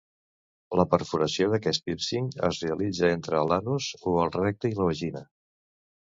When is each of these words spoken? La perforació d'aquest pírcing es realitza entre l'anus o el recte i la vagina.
La 0.79 0.85
perforació 0.93 1.49
d'aquest 1.51 1.83
pírcing 1.89 2.31
es 2.49 2.63
realitza 2.65 3.13
entre 3.19 3.43
l'anus 3.51 3.91
o 4.13 4.17
el 4.25 4.35
recte 4.39 4.75
i 4.75 4.77
la 4.83 4.91
vagina. 4.91 5.25